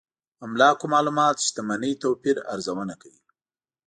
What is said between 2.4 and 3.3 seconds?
ارزونه کوي.